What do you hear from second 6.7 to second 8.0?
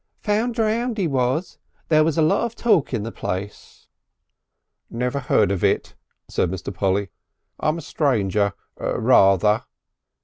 Polly. "I'm a